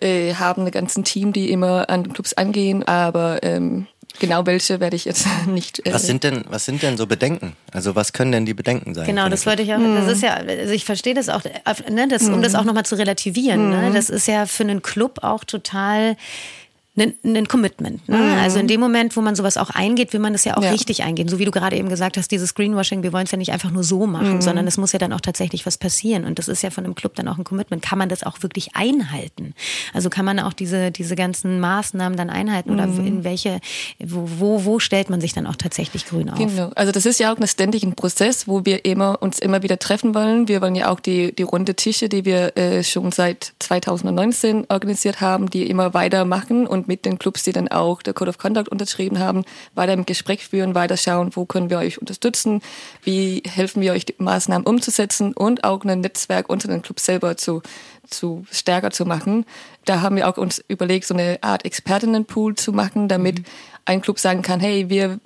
[0.00, 3.86] äh, haben ein ganzen Team, die immer an Clubs angehen, aber ähm,
[4.18, 5.86] genau welche werde ich jetzt nicht.
[5.86, 7.54] Äh was sind denn, was sind denn so Bedenken?
[7.72, 9.06] Also was können denn die Bedenken sein?
[9.06, 9.78] Genau, das wollte ich auch.
[9.78, 9.96] Mhm.
[9.96, 11.42] Das ist ja, also ich verstehe das auch,
[11.90, 12.42] ne, das, um mhm.
[12.42, 13.70] das auch nochmal zu relativieren.
[13.70, 13.76] Ne?
[13.76, 13.82] Mhm.
[13.88, 16.16] Ne, das ist ja für einen Club auch total
[17.00, 18.08] ein Commitment.
[18.08, 18.16] Ne?
[18.16, 18.38] Mhm.
[18.40, 20.70] Also in dem Moment, wo man sowas auch eingeht, will man das ja auch ja.
[20.70, 21.28] richtig eingehen.
[21.28, 23.70] So wie du gerade eben gesagt hast, dieses Greenwashing, wir wollen es ja nicht einfach
[23.70, 24.42] nur so machen, mhm.
[24.42, 26.24] sondern es muss ja dann auch tatsächlich was passieren.
[26.24, 27.82] Und das ist ja von einem Club dann auch ein Commitment.
[27.82, 29.54] Kann man das auch wirklich einhalten?
[29.94, 32.70] Also kann man auch diese, diese ganzen Maßnahmen dann einhalten?
[32.70, 33.06] Oder mhm.
[33.06, 33.60] in welche,
[33.98, 36.38] wo, wo, wo stellt man sich dann auch tatsächlich grün auf?
[36.38, 36.70] Genau.
[36.74, 40.14] Also das ist ja auch ein ständiger Prozess, wo wir immer, uns immer wieder treffen
[40.14, 40.48] wollen.
[40.48, 45.20] Wir wollen ja auch die, die runde Tische, die wir äh, schon seit 2019 organisiert
[45.20, 48.68] haben, die immer weitermachen und mit den Clubs, die dann auch der Code of Conduct
[48.68, 49.44] unterschrieben haben,
[49.76, 52.62] weiter im Gespräch führen, weiter schauen, wo können wir euch unterstützen,
[53.04, 57.36] wie helfen wir euch, die Maßnahmen umzusetzen und auch ein Netzwerk unter den Clubs selber
[57.36, 57.62] zu,
[58.08, 59.46] zu stärker zu machen.
[59.84, 63.44] Da haben wir auch uns überlegt, so eine Art Expertinnenpool zu machen, damit mhm.
[63.84, 65.20] ein Club sagen kann, hey, wir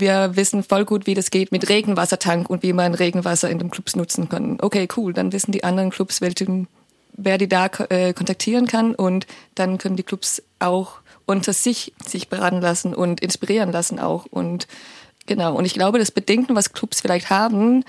[0.00, 3.70] wir wissen voll gut, wie das geht mit Regenwassertank und wie man Regenwasser in den
[3.70, 4.58] Clubs nutzen kann.
[4.60, 5.12] Okay, cool.
[5.12, 6.68] Dann wissen die anderen Clubs, welchen,
[7.14, 12.28] wer die da äh, kontaktieren kann und dann können die Clubs auch unter sich sich
[12.28, 14.26] beraten lassen und inspirieren lassen auch.
[14.26, 14.66] Und
[15.26, 17.84] genau, und ich glaube, das Bedenken, was Clubs vielleicht haben,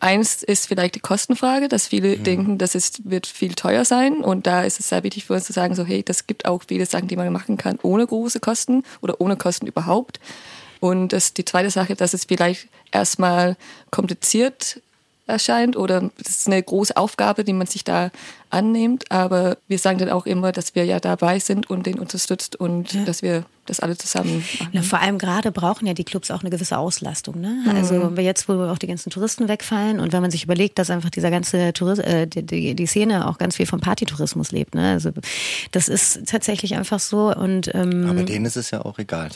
[0.00, 2.24] Eins ist vielleicht die Kostenfrage, dass viele mhm.
[2.24, 4.18] denken, das ist, wird viel teuer sein.
[4.18, 6.62] Und da ist es sehr wichtig für uns zu sagen, so, hey, das gibt auch
[6.68, 10.20] viele Sachen, die man machen kann ohne große Kosten oder ohne Kosten überhaupt.
[10.80, 13.56] Und das, die zweite Sache, dass es vielleicht erstmal
[13.90, 14.82] kompliziert
[15.26, 18.10] erscheint oder das ist eine große Aufgabe, die man sich da
[18.54, 19.10] annimmt.
[19.10, 22.94] Aber wir sagen dann auch immer, dass wir ja dabei sind und den unterstützt und
[22.94, 23.04] ja.
[23.04, 24.70] dass wir das alle zusammen machen.
[24.72, 27.40] Na, vor allem gerade brauchen ja die Clubs auch eine gewisse Auslastung.
[27.40, 27.62] Ne?
[27.64, 27.76] Mhm.
[27.76, 31.10] Also jetzt, wo auch die ganzen Touristen wegfallen und wenn man sich überlegt, dass einfach
[31.10, 34.74] dieser ganze Touris äh, die, die, die Szene auch ganz viel vom Partytourismus lebt.
[34.74, 34.92] Ne?
[34.92, 35.10] Also
[35.72, 37.34] das ist tatsächlich einfach so.
[37.34, 39.30] Und, ähm, aber denen ist es ja auch egal.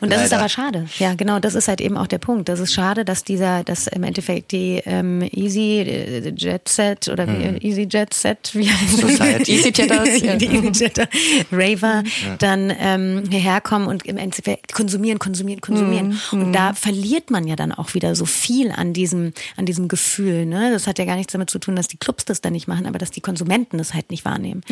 [0.00, 0.86] Und das ist aber schade.
[0.98, 2.48] Ja, genau, das ist halt eben auch der Punkt.
[2.48, 7.26] Das ist schade, dass dieser, dass im Endeffekt die ähm, Easy äh, Jet Set oder
[7.26, 7.58] mhm.
[7.60, 9.52] Easy Jet Set wie heißt Society.
[9.52, 10.36] EasyJetters, ja.
[10.36, 11.08] die EasyJetter,
[11.50, 12.02] Raver,
[12.38, 16.20] dann ähm, hierher kommen und im Endeffekt konsumieren, konsumieren, konsumieren.
[16.32, 20.46] Und da verliert man ja dann auch wieder so viel an diesem, an diesem Gefühl.
[20.46, 20.70] Ne?
[20.72, 22.86] Das hat ja gar nichts damit zu tun, dass die Clubs das dann nicht machen,
[22.86, 24.62] aber dass die Konsumenten das halt nicht wahrnehmen.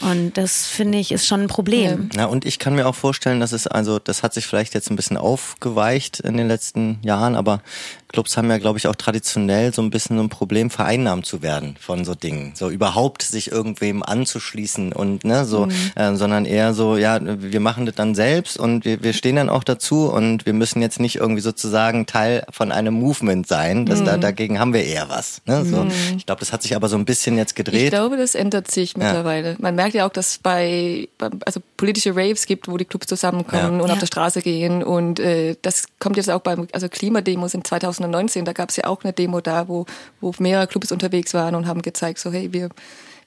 [0.00, 2.08] Und das finde ich ist schon ein Problem.
[2.14, 4.90] Ja, und ich kann mir auch vorstellen, dass es, also das hat sich vielleicht jetzt
[4.90, 7.62] ein bisschen aufgeweicht in den letzten Jahren, aber
[8.12, 11.42] Clubs haben ja, glaube ich, auch traditionell so ein bisschen so ein Problem, vereinnahmt zu
[11.42, 12.52] werden von so Dingen.
[12.54, 17.86] So überhaupt sich irgendwem anzuschließen und ne, so, äh, sondern eher so, ja, wir machen
[17.86, 21.16] das dann selbst und wir, wir stehen dann auch dazu und wir müssen jetzt nicht
[21.16, 23.86] irgendwie sozusagen Teil von einem Movement sein.
[23.86, 25.40] Das, da, dagegen haben wir eher was.
[25.46, 25.64] Ne?
[25.64, 27.90] So, Ich glaube, das hat sich aber so ein bisschen jetzt Ich gedreht.
[27.90, 29.56] glaube, das ändert sich mittlerweile.
[29.60, 33.76] Man merkt ja auch, dass bei, bei also politische Raves gibt, wo die Clubs zusammenkommen
[33.76, 33.82] Ja.
[33.82, 33.92] und Ja.
[33.94, 34.82] auf der Straße gehen.
[34.82, 37.62] Und äh, das kommt jetzt auch beim also Klimademos in
[38.00, 38.44] 2019.
[38.44, 39.86] Da gab es ja auch eine Demo da, wo,
[40.20, 42.68] wo mehrere Clubs unterwegs waren und haben gezeigt, so hey, wir,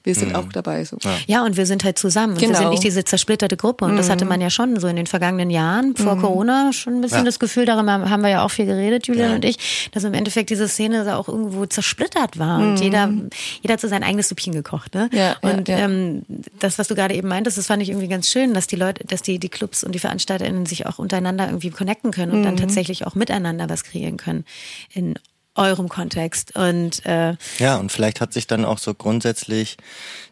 [0.04, 0.84] wir sind auch dabei.
[0.84, 0.98] So.
[1.26, 2.34] Ja, und wir sind halt zusammen.
[2.34, 2.60] Und wir Genau.
[2.60, 3.86] sind nicht diese zersplitterte Gruppe.
[3.86, 7.00] Und das hatte man ja schon so in den vergangenen Jahren vor Corona schon ein
[7.00, 7.24] bisschen Ja.
[7.24, 9.34] das Gefühl, darüber haben wir ja auch viel geredet, Julian Ja.
[9.36, 12.58] und ich, dass im Endeffekt diese Szene da auch irgendwo zersplittert war.
[12.58, 13.10] Und jeder,
[13.62, 14.94] jeder hat so sein eigenes Süppchen gekocht.
[14.94, 15.08] Ne?
[15.12, 15.78] Ja, ja, und ja.
[15.78, 16.22] Ähm,
[16.60, 19.04] das, was du gerade eben meintest, das fand ich irgendwie ganz schön, dass die Leute,
[19.06, 22.56] dass die, die Clubs und die VeranstalterInnen sich auch untereinander irgendwie connecten können und dann
[22.58, 24.44] tatsächlich auch miteinander was kreieren können
[24.92, 25.14] in
[25.54, 26.56] eurem Kontext.
[26.56, 29.76] Und äh, Ja, und vielleicht hat sich dann auch so grundsätzlich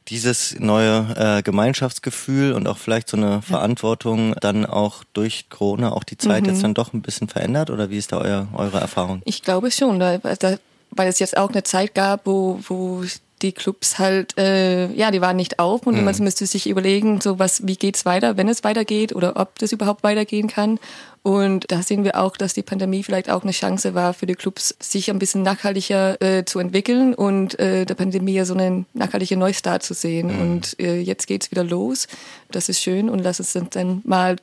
[0.08, 6.04] dieses neue äh, Gemeinschaftsgefühl und auch vielleicht so eine Verantwortung dann auch durch Corona, auch
[6.04, 9.22] die Zeit jetzt dann doch ein bisschen verändert oder wie ist da euer, eure Erfahrung?
[9.24, 10.56] Ich glaube schon, da, da,
[10.90, 13.04] weil es jetzt auch eine Zeit gab, wo, wo
[13.42, 17.38] die Clubs halt, äh, ja, die waren nicht auf und man müsste sich überlegen, so
[17.38, 20.78] was, wie geht's weiter, wenn es weitergeht oder ob das überhaupt weitergehen kann.
[21.22, 24.35] Und da sehen wir auch, dass die Pandemie vielleicht auch eine Chance war für die
[24.35, 28.87] Clubs, sich ein bisschen nachhaltiger äh, zu entwickeln und äh, der Pandemie ja so einen
[28.92, 30.31] nachhaltigen Neustart zu sehen.
[30.40, 32.09] Und äh, jetzt geht's wieder los.
[32.50, 34.37] Das ist schön und lass uns dann mal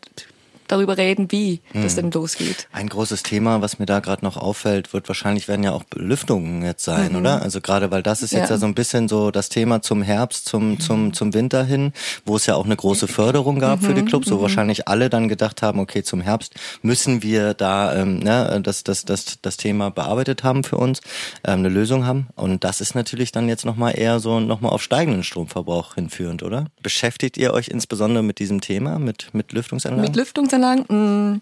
[0.72, 2.68] darüber reden, wie das denn losgeht.
[2.72, 6.64] Ein großes Thema, was mir da gerade noch auffällt, wird wahrscheinlich werden ja auch Belüftungen
[6.64, 7.42] jetzt sein, oder?
[7.42, 8.56] Also gerade weil das ist jetzt ja.
[8.56, 8.60] Ja.
[8.60, 11.94] so ein bisschen so das Thema zum Herbst, zum zum zum Winter hin,
[12.26, 15.28] wo es ja auch eine große Förderung gab für die Clubs, wo wahrscheinlich alle dann
[15.28, 19.90] gedacht haben, okay, zum Herbst müssen wir da ähm, ne, das das das das Thema
[19.90, 21.02] bearbeitet haben für uns,
[21.46, 24.62] ähm, eine Lösung haben und das ist natürlich dann jetzt noch mal eher so noch
[24.62, 26.66] mal auf steigenden Stromverbrauch hinführend, oder?
[26.84, 30.06] Beschäftigt ihr euch insbesondere mit diesem Thema, mit mit Lüftungsanlagen?
[30.06, 30.59] Mit Lüftungsanlagen?
[30.60, 31.42] Mm,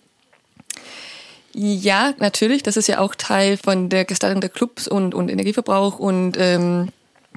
[1.54, 2.64] Ja, natürlich.
[2.64, 6.00] Das ist ja auch Teil von der Gestaltung der Clubs und, und Energieverbrauch.
[6.00, 6.90] Und ähm,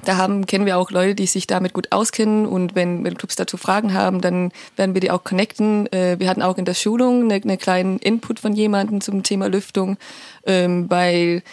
[0.05, 2.45] da haben, kennen wir auch Leute, die sich damit gut auskennen.
[2.45, 5.91] Und wenn, wenn Clubs dazu Fragen haben, dann werden wir die auch connecten.
[5.91, 9.47] Äh, wir hatten auch in der Schulung eine, eine kleinen Input von jemandem zum Thema
[9.47, 9.97] Lüftung,
[10.45, 11.43] ähm, weil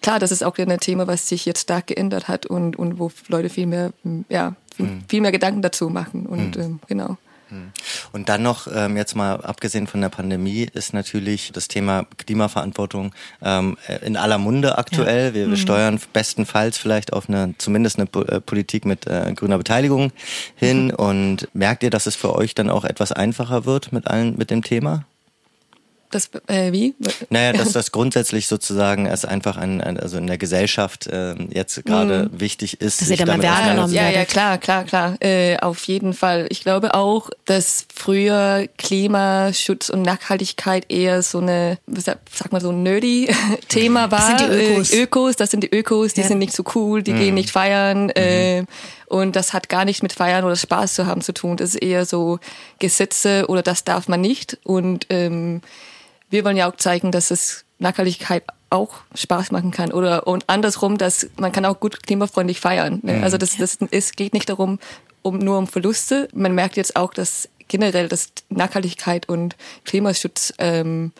[0.00, 3.10] klar, das ist auch ein Thema, was sich jetzt stark geändert hat und, und wo
[3.28, 3.92] Leute viel mehr,
[4.28, 6.26] ja, viel, viel mehr Gedanken dazu machen.
[6.26, 7.16] Und ähm, genau.
[8.12, 13.14] Und dann noch, ähm, jetzt mal abgesehen von der Pandemie, ist natürlich das Thema Klimaverantwortung
[13.42, 15.34] ähm, in aller Munde aktuell.
[15.34, 19.58] Wir, wir steuern bestenfalls vielleicht auf eine, zumindest eine Po- äh, Politik mit äh, grüner
[19.58, 20.12] Beteiligung
[20.56, 20.92] hin.
[20.92, 24.50] Und merkt ihr, dass es für euch dann auch etwas einfacher wird mit allen, mit
[24.50, 25.04] dem Thema?
[26.12, 26.94] Das, äh, wie?
[27.30, 31.84] Naja, dass das grundsätzlich sozusagen als einfach ein, ein also in der Gesellschaft äh, jetzt
[31.84, 33.00] gerade wichtig ist.
[33.00, 35.16] Dass sich ihr da mal damit wahrgenommen Ja, ja, klar, klar, klar.
[35.20, 36.46] Äh, auf jeden Fall.
[36.50, 42.70] Ich glaube auch, dass früher Klimaschutz und Nachhaltigkeit eher so eine, was sag mal so
[42.70, 43.28] ein nerdy
[43.68, 44.18] Thema war.
[44.18, 44.90] Das sind die Ökos.
[44.90, 46.28] Äh, Ökos, das sind die Ökos, die Ja.
[46.28, 48.10] sind nicht so cool, die gehen nicht feiern.
[48.10, 48.64] Äh,
[49.06, 51.56] und das hat gar nichts mit Feiern oder Spaß zu haben zu tun.
[51.56, 52.38] Das ist eher so
[52.78, 54.58] Gesetze oder das darf man nicht.
[54.64, 55.60] Und ähm,
[56.32, 60.96] wir wollen ja auch zeigen, dass es Nachhaltigkeit auch Spaß machen kann oder und andersrum,
[60.96, 63.00] dass man kann auch gut klimafreundlich feiern.
[63.02, 63.22] Ne?
[63.22, 64.78] Also das, das es geht nicht darum,
[65.20, 66.28] um nur um Verluste.
[66.32, 71.12] Man merkt jetzt auch, dass generell dass Nachhaltigkeit und Klimaschutz ähm,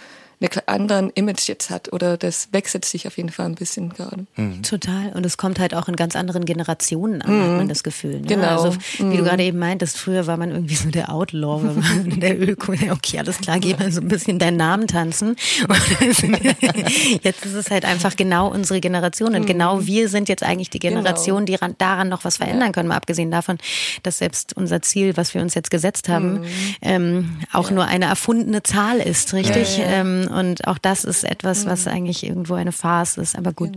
[0.66, 4.26] anderen Image jetzt hat oder das wechselt sich auf jeden Fall ein bisschen gerade.
[4.62, 5.10] Total.
[5.14, 8.20] Und es kommt halt auch in ganz anderen Generationen an, hat man das Gefühl.
[8.20, 8.26] Ne?
[8.26, 8.62] Genau.
[8.62, 12.20] Also, wie du gerade eben meintest, früher war man irgendwie so der Outlaw, wenn man
[12.20, 12.72] der Öko.
[12.72, 15.36] Ja, Okay, alles klar, geh mal so ein bisschen deinen Namen tanzen.
[17.22, 19.34] Jetzt ist es halt einfach genau unsere Generation.
[19.34, 22.88] Und genau wir sind jetzt eigentlich die Generation, die ran- daran noch was verändern können.
[22.88, 23.58] Mal abgesehen davon,
[24.02, 26.44] dass selbst unser Ziel, was wir uns jetzt gesetzt haben,
[26.80, 29.80] ähm, auch nur eine erfundene Zahl ist, richtig?
[29.82, 33.36] Ähm, und auch das ist etwas, was eigentlich irgendwo eine Farce ist.
[33.36, 33.72] Aber gut.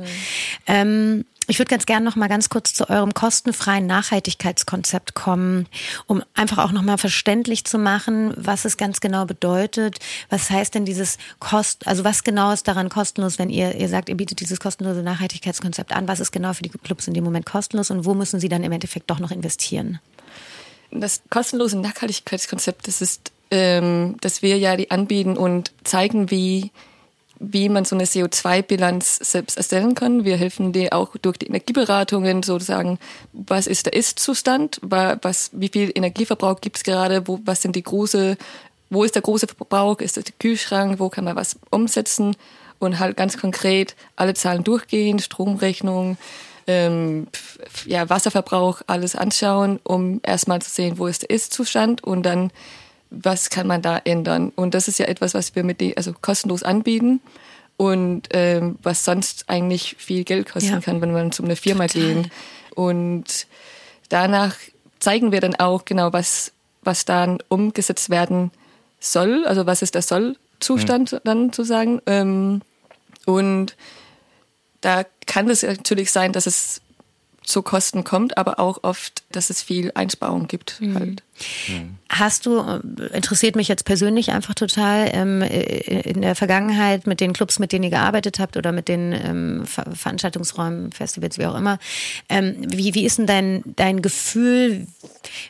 [0.65, 5.67] Ähm, ich würde ganz gerne noch mal ganz kurz zu eurem kostenfreien Nachhaltigkeitskonzept kommen,
[6.07, 9.99] um einfach auch noch mal verständlich zu machen, was es ganz genau bedeutet.
[10.29, 14.09] Was heißt denn dieses Kost, also was genau ist daran kostenlos, wenn ihr, ihr sagt,
[14.09, 16.07] ihr bietet dieses kostenlose Nachhaltigkeitskonzept an?
[16.07, 18.63] Was ist genau für die Clubs in dem Moment kostenlos und wo müssen sie dann
[18.63, 19.99] im Endeffekt doch noch investieren?
[20.91, 26.71] Das kostenlose Nachhaltigkeitskonzept, das ist, ähm, dass wir ja die anbieten und zeigen, wie
[27.39, 30.23] wie man so eine CO2-Bilanz selbst erstellen kann.
[30.23, 32.97] Wir helfen dir auch durch die Energieberatungen sozusagen,
[33.33, 37.83] was ist der Ist-Zustand, was, wie viel Energieverbrauch gibt es gerade, wo, was sind die
[37.83, 38.37] große,
[38.89, 42.35] wo ist der große Verbrauch, ist das der Kühlschrank, wo kann man was umsetzen?
[42.79, 46.17] Und halt ganz konkret alle Zahlen durchgehen, Stromrechnung,
[46.67, 47.27] ähm,
[47.85, 52.51] ja, Wasserverbrauch, alles anschauen, um erstmal zu sehen, wo ist der Ist-Zustand und dann
[53.09, 54.51] was kann man da ändern?
[54.55, 57.21] Und das ist ja etwas, was wir mit die, also kostenlos anbieten
[57.77, 60.79] und ähm, was sonst eigentlich viel Geld kosten ja.
[60.79, 62.01] kann, wenn man zu einer Firma Total.
[62.01, 62.31] gehen.
[62.73, 63.47] Und
[64.09, 64.55] danach
[64.99, 66.51] zeigen wir dann auch genau, was,
[66.83, 68.51] was dann umgesetzt werden
[68.99, 71.19] soll, also was ist der Sollzustand mhm.
[71.23, 72.01] dann zu sagen.
[72.05, 72.61] Ähm,
[73.25, 73.75] und
[74.81, 76.81] da kann es natürlich sein, dass es
[77.45, 80.81] zu Kosten kommt, aber auch oft, dass es viel Einsparung gibt.
[80.81, 80.95] Mhm.
[80.95, 81.23] Halt.
[81.67, 81.97] Mhm.
[82.09, 82.79] Hast du, äh,
[83.15, 87.71] interessiert mich jetzt persönlich einfach total, ähm, äh, in der Vergangenheit mit den Clubs, mit
[87.71, 91.77] denen ihr gearbeitet habt oder mit den ähm, Veranstaltungsräumen, Festivals, wie auch immer,
[92.29, 94.87] ähm, wie, wie ist denn dein, dein Gefühl,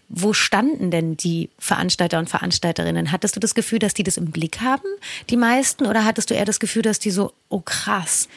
[0.10, 3.12] wo standen denn die Veranstalter und Veranstalterinnen?
[3.12, 4.88] Hattest du das Gefühl, dass die das im Blick haben,
[5.30, 8.28] die meisten, oder hattest du eher das Gefühl, dass die so, oh krass,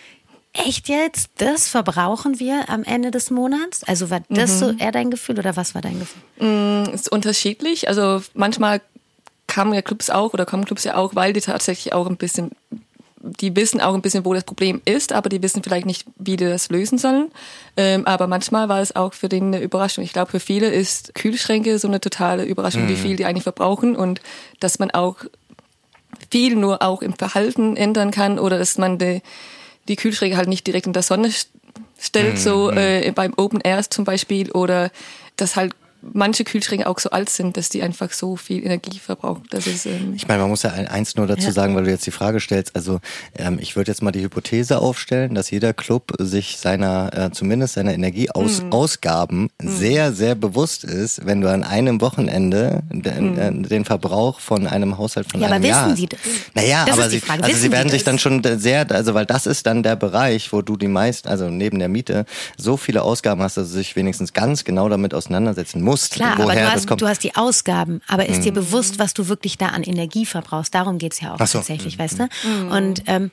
[0.66, 1.30] echt jetzt?
[1.38, 3.84] Das verbrauchen wir am Ende des Monats?
[3.84, 4.58] Also war das mhm.
[4.58, 6.22] so eher dein Gefühl oder was war dein Gefühl?
[6.38, 7.88] Mm, ist unterschiedlich.
[7.88, 8.80] Also manchmal
[9.46, 12.52] kamen ja Clubs auch oder kommen Clubs ja auch, weil die tatsächlich auch ein bisschen,
[13.20, 16.36] die wissen auch ein bisschen, wo das Problem ist, aber die wissen vielleicht nicht, wie
[16.36, 17.30] die das lösen sollen.
[17.76, 20.04] Ähm, aber manchmal war es auch für den eine Überraschung.
[20.04, 22.88] Ich glaube, für viele ist Kühlschränke so eine totale Überraschung, mhm.
[22.90, 24.20] wie viel die eigentlich verbrauchen und
[24.60, 25.16] dass man auch
[26.30, 29.22] viel nur auch im Verhalten ändern kann oder dass man die
[29.88, 31.30] die Kühlschränke halt nicht direkt in der Sonne
[31.98, 32.38] stellt, mhm.
[32.38, 34.90] so äh, beim Open Airs zum Beispiel, oder
[35.36, 39.44] dass halt manche Kühlschränke auch so alt sind, dass die einfach so viel Energie verbrauchen.
[39.50, 41.52] Das ist, ähm ich meine, man muss ja eins nur dazu ja.
[41.52, 42.76] sagen, weil du jetzt die Frage stellst.
[42.76, 43.00] Also
[43.36, 47.74] ähm, ich würde jetzt mal die Hypothese aufstellen, dass jeder Club sich seiner, äh, zumindest
[47.74, 49.68] seiner Energieausgaben mhm.
[49.68, 53.64] sehr, sehr bewusst ist, wenn du an einem Wochenende den, mhm.
[53.64, 56.20] äh, den Verbrauch von einem Haushalt von ja, einem aber Jahr wissen Sie das?
[56.54, 59.66] Naja, das aber sie, also sie werden sich dann schon sehr, also weil das ist
[59.66, 62.24] dann der Bereich, wo du die meisten, also neben der Miete,
[62.56, 66.12] so viele Ausgaben hast, dass du dich wenigstens ganz genau damit auseinandersetzen musst.
[66.12, 68.42] Klar, aber du hast, du hast, die Ausgaben, aber ist mhm.
[68.42, 70.74] dir bewusst, was du wirklich da an Energie verbrauchst?
[70.74, 71.58] Darum geht's ja auch so.
[71.58, 72.02] tatsächlich, mhm.
[72.02, 72.28] weißt du?
[72.44, 72.70] Mhm.
[72.70, 73.30] Und ähm,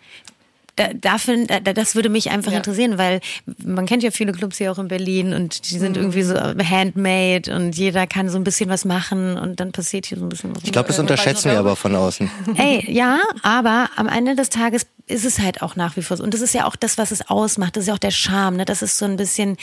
[0.75, 2.57] da, dafür, da, das würde mich einfach ja.
[2.57, 3.21] interessieren, weil
[3.63, 6.03] man kennt ja viele Clubs hier auch in Berlin und die sind mhm.
[6.03, 10.17] irgendwie so handmade und jeder kann so ein bisschen was machen und dann passiert hier
[10.17, 10.63] so ein bisschen was.
[10.63, 12.29] Ich glaube, das unterschätzen wir aber von außen.
[12.57, 16.23] Ey, ja, aber am Ende des Tages ist es halt auch nach wie vor so.
[16.23, 17.75] Und das ist ja auch das, was es ausmacht.
[17.75, 18.65] Das ist ja auch der Charme, ne?
[18.65, 19.57] dass es so ein bisschen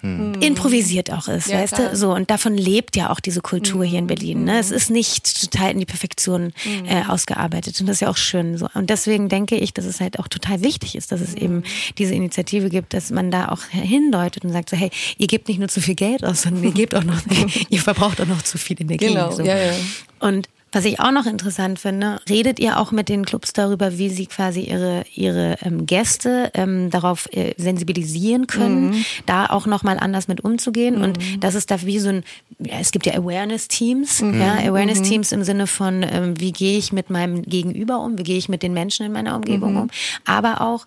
[0.00, 0.34] hm.
[0.40, 1.90] improvisiert auch ist, ja, weißt klar.
[1.90, 1.96] du?
[1.96, 3.90] So, und davon lebt ja auch diese Kultur hm.
[3.90, 4.44] hier in Berlin.
[4.44, 4.58] Ne?
[4.58, 6.84] Es ist nicht total in die Perfektion hm.
[6.86, 7.80] äh, ausgearbeitet.
[7.80, 8.68] Und das ist ja auch schön so.
[8.74, 11.42] Und deswegen denke ich, dass es halt auch total wichtig ist, dass es hm.
[11.42, 11.62] eben
[11.98, 15.58] diese Initiative gibt, dass man da auch hindeutet und sagt so, hey, ihr gebt nicht
[15.58, 17.20] nur zu viel Geld aus, sondern ihr gebt auch noch,
[17.68, 19.08] ihr verbraucht auch noch zu viel Energie.
[19.08, 19.42] Genau, so.
[19.42, 19.72] ja, ja.
[20.20, 24.10] Und was ich auch noch interessant finde, redet ihr auch mit den Clubs darüber, wie
[24.10, 29.04] sie quasi ihre, ihre ähm, Gäste ähm, darauf äh, sensibilisieren können, mhm.
[29.24, 30.98] da auch nochmal anders mit umzugehen.
[30.98, 31.02] Mhm.
[31.02, 32.24] Und das ist da wie so ein,
[32.58, 34.38] ja, es gibt ja Awareness-Teams, mhm.
[34.38, 38.36] ja, Awareness-Teams im Sinne von, ähm, wie gehe ich mit meinem Gegenüber um, wie gehe
[38.36, 39.80] ich mit den Menschen in meiner Umgebung mhm.
[39.80, 39.90] um,
[40.26, 40.84] aber auch,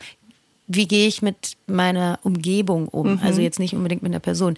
[0.68, 3.14] wie gehe ich mit meiner Umgebung um?
[3.14, 3.20] Mhm.
[3.24, 4.56] Also jetzt nicht unbedingt mit einer Person.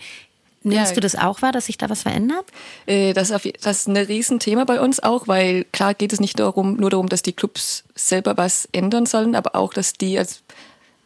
[0.63, 0.95] Nimmst ja.
[0.95, 2.45] du das auch wahr, dass sich da was verändert?
[2.85, 6.39] Äh, das, ist das ist ein Riesenthema bei uns auch, weil klar geht es nicht
[6.39, 10.43] darum, nur darum, dass die Clubs selber was ändern sollen, aber auch, dass die als,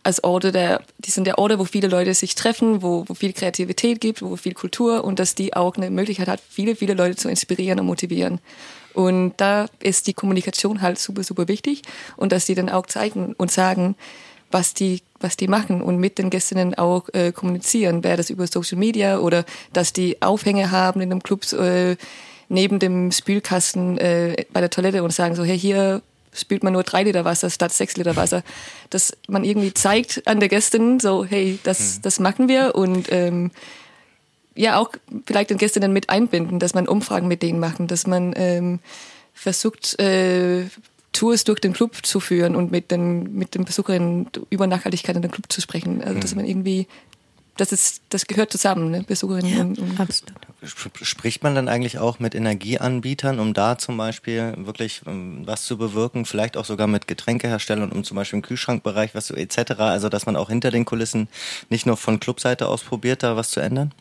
[0.04, 3.32] als Orte der, die sind der Orte, wo viele Leute sich treffen, wo, wo viel
[3.32, 7.16] Kreativität gibt, wo viel Kultur und dass die auch eine Möglichkeit hat, viele, viele Leute
[7.16, 8.40] zu inspirieren und motivieren.
[8.94, 11.82] Und da ist die Kommunikation halt super, super wichtig
[12.18, 13.96] und dass die dann auch zeigen und sagen,
[14.56, 18.06] was die, was die machen und mit den Gästinnen auch äh, kommunizieren.
[18.06, 21.98] Wäre das über Social Media oder dass die Aufhänge haben in dem Club äh,
[22.48, 26.84] neben dem Spülkasten äh, bei der Toilette und sagen so, hey, hier spült man nur
[26.84, 28.44] drei Liter Wasser statt sechs Liter Wasser.
[28.92, 32.02] Dass man irgendwie zeigt an der Gästin so, hey, das, mhm.
[32.04, 33.52] das machen wir und ähm,
[34.56, 34.92] ja auch
[35.26, 38.80] vielleicht den Gästinnen mit einbinden, dass man Umfragen mit denen machen, dass man ähm,
[39.34, 40.64] versucht, äh,
[41.16, 45.22] Tours durch den Club zu führen und mit den, mit den Besucherinnen über Nachhaltigkeit in
[45.22, 46.04] den Club zu sprechen.
[46.04, 46.42] Also, dass mhm.
[46.42, 46.88] man irgendwie
[47.58, 49.04] das ist, das gehört zusammen, ne?
[49.04, 50.36] Besucherinnen Ja, und, und absolut.
[51.02, 55.78] Spricht man dann eigentlich auch mit Energieanbietern, um da zum Beispiel wirklich ähm, was zu
[55.78, 60.10] bewirken, vielleicht auch sogar mit Getränkeherstellern, um zum Beispiel im Kühlschrankbereich was zu etc., also
[60.10, 61.30] dass man auch hinter den Kulissen
[61.70, 63.94] nicht nur von Clubseite aus probiert, da was zu ändern?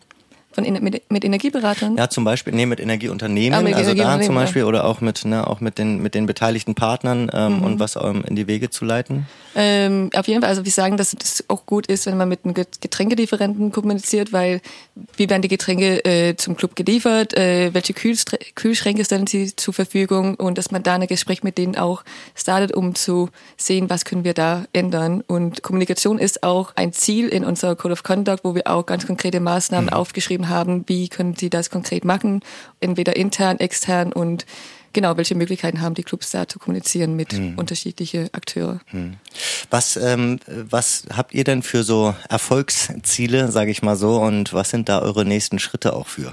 [0.54, 1.96] Von mit, mit Energieberatern.
[1.96, 4.40] Ja, zum Beispiel, nee, mit Energieunternehmen, Ah, mit also da Energieunternehmen, zum ja.
[4.42, 7.64] Beispiel oder auch mit, ne, auch mit den, mit den beteiligten Partnern ähm, Mhm.
[7.64, 9.26] und was ähm, in die Wege zu leiten.
[9.56, 12.44] Ähm, auf jeden Fall, also wir sagen, dass es auch gut ist, wenn man mit
[12.44, 14.60] einem Get- Getränkelieferanten kommuniziert, weil
[15.16, 19.72] wie werden die Getränke äh, zum Club geliefert, äh, welche Kühlstre Kühlschränke stellen sie zur
[19.74, 22.02] Verfügung und dass man da ein Gespräch mit denen auch
[22.34, 25.22] startet, um zu sehen, was können wir da ändern.
[25.26, 29.06] Und Kommunikation ist auch ein Ziel in unserer Code of Conduct, wo wir auch ganz
[29.06, 32.40] konkrete Maßnahmen aufgeschrieben haben, wie können sie das konkret machen,
[32.80, 34.46] entweder intern, extern und
[34.92, 38.80] genau, welche Möglichkeiten haben die Clubs da zu kommunizieren mit unterschiedlichen Akteuren.
[39.70, 44.70] Was, ähm, was habt ihr denn für so Erfolgsziele, sage ich mal so, und was
[44.70, 46.32] sind da eure nächsten Schritte auch für?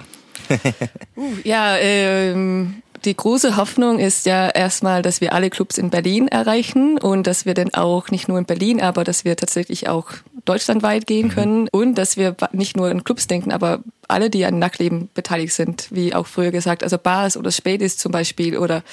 [1.43, 6.97] Ja, ähm, die große Hoffnung ist ja erstmal, dass wir alle Clubs in Berlin erreichen
[6.97, 10.12] und dass wir dann auch nicht nur in Berlin, aber dass wir tatsächlich auch
[10.45, 14.60] deutschlandweit gehen können und dass wir nicht nur in Clubs denken, aber alle, die an
[14.60, 18.84] Nachtleben beteiligt sind, wie auch früher gesagt, also Bars oder Spätis zum Beispiel oder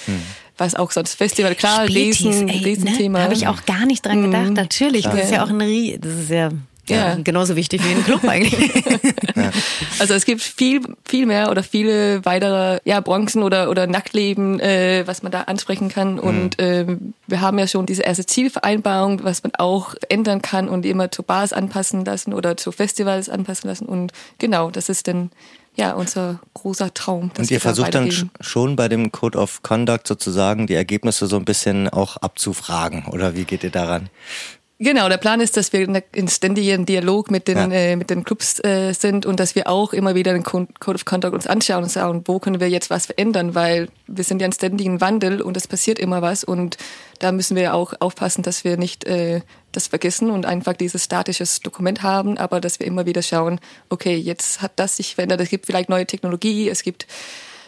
[0.57, 3.19] was auch sonst Festival, klar, Spätis, Riesen, ey, Riesenthema.
[3.19, 3.25] Ne?
[3.25, 4.51] Habe ich auch gar nicht dran gedacht.
[4.51, 6.51] Natürlich, das ist ja auch ein Rie das ist ja,
[6.89, 7.09] ja.
[7.09, 7.19] Ja.
[7.23, 8.85] genauso wichtig wie ein Club eigentlich.
[10.01, 15.05] Also es gibt viel, viel mehr oder viele weitere ja, Branchen oder, oder Nacktleben, äh,
[15.07, 16.19] was man da ansprechen kann.
[16.19, 20.85] Und ähm, wir haben ja schon diese erste Zielvereinbarung, was man auch ändern kann und
[20.87, 23.87] immer zu Bars anpassen lassen oder zu Festivals anpassen lassen.
[23.87, 25.31] Und genau, das ist dann
[25.79, 27.31] ja unser großer Traum.
[27.35, 31.27] dass Und ihr da versucht dann schon bei dem Code of Conduct sozusagen die Ergebnisse
[31.27, 34.11] so ein bisschen auch abzufragen, oder wie geht ihr daran?
[34.81, 37.69] Genau, der Plan ist, dass wir in ständigen Dialog mit den, Ja.
[37.69, 41.05] äh, mit den Clubs äh, sind und dass wir auch immer wieder den Code of
[41.05, 44.47] Conduct uns anschauen und sagen, wo können wir jetzt was verändern, weil wir sind ja
[44.47, 46.77] in ständigen Wandel und es passiert immer was und
[47.19, 49.41] da müssen wir auch aufpassen, dass wir nicht äh,
[49.73, 54.15] das vergessen und einfach dieses statisches Dokument haben, aber dass wir immer wieder schauen, okay,
[54.15, 57.09] jetzt hat das sich verändert, es gibt vielleicht neue Technologie, es gibt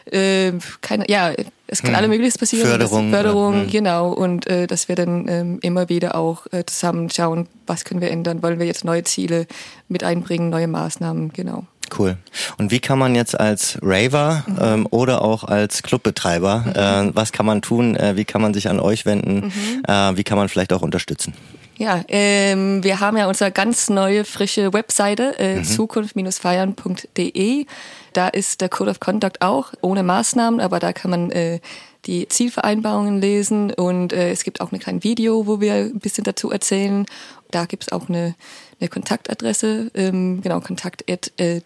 [0.06, 1.32] äh, keine, ja,
[1.66, 2.64] es kann alle mögliches passieren.
[2.64, 2.70] Hm.
[2.72, 3.62] Förderung, Das, Förderung, oder?
[3.62, 3.70] Hm.
[3.70, 4.12] genau.
[4.12, 8.10] Und äh, dass wir dann ähm, immer wieder auch äh, zusammen schauen, was können wir
[8.10, 9.46] ändern, wollen wir jetzt neue Ziele
[9.88, 11.64] mit einbringen, neue Maßnahmen, genau.
[11.96, 12.16] Cool.
[12.56, 17.46] Und wie kann man jetzt als Raver ähm, oder auch als Clubbetreiber, äh, was kann
[17.46, 17.96] man tun?
[17.96, 19.52] Äh, wie kann man sich an euch wenden?
[19.86, 21.34] Äh, wie kann man vielleicht auch unterstützen?
[21.80, 27.64] Ja, ähm, wir haben ja unsere ganz neue, frische Webseite, äh, zukunft-feiern.de.
[28.12, 31.60] Da ist der Code of Conduct auch, ohne Maßnahmen, aber da kann man äh,
[32.06, 36.24] die Zielvereinbarungen lesen und äh, es gibt auch ein kleines Video, wo wir ein bisschen
[36.24, 37.06] dazu erzählen.
[37.50, 38.34] Da gibt es auch eine,
[38.80, 41.60] eine Kontaktadresse, ähm, genau, kontakt at, äh,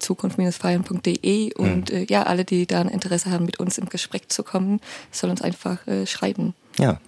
[1.56, 4.80] und äh, ja, alle, die da ein Interesse haben, mit uns im Gespräch zu kommen,
[5.10, 6.54] sollen uns einfach äh, schreiben.
[6.78, 6.98] Ja,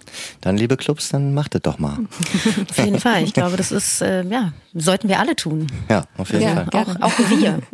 [0.41, 1.97] dann liebe Clubs, dann macht es doch mal.
[2.69, 3.23] Auf jeden Fall.
[3.23, 5.67] Ich glaube, das ist, äh, ja, sollten wir alle tun.
[5.89, 6.65] Ja, auf jeden Ja.
[6.65, 6.67] Fall.
[6.71, 7.59] Auch, auch wir.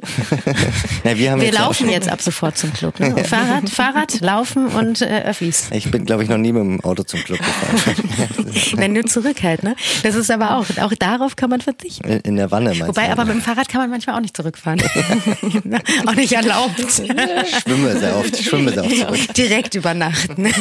[1.03, 2.99] Ja, wir haben Wir jetzt ja laufen jetzt ab sofort zum Club.
[2.99, 3.15] Ne?
[3.25, 5.67] Fahrrad, Fahrrad, Laufen und äh, Öffis.
[5.71, 7.95] Ich bin, glaube ich, noch nie mit dem Auto zum Club gefahren.
[8.77, 9.75] Wenn du zurück halt, ne?
[10.03, 12.07] Das ist aber auch, auch darauf kann man verzichten.
[12.07, 13.11] In in der Wanne meinst Wobei, du?
[13.11, 14.81] aber mit dem Fahrrad kann man manchmal auch nicht zurückfahren.
[16.07, 16.79] auch nicht erlaubt.
[16.79, 19.33] schwimme sehr oft, ich schwimme sehr oft zurück.
[19.35, 20.45] Direkt übernachten.
[20.45, 20.51] Ja,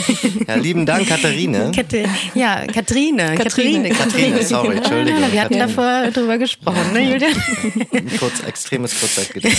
[0.46, 0.62] Genau.
[0.62, 1.70] lieben Dank, Katharine.
[1.72, 2.04] Kette,
[2.34, 3.34] ja, Katrine.
[3.36, 3.90] Katrine.
[3.90, 5.32] Katrine, sorry, Entschuldigung.
[5.32, 7.32] Wir hatten davor drüber gesprochen, ne, Julian?
[8.18, 9.58] Kurz, extremes Kurzzeitgedächtnis.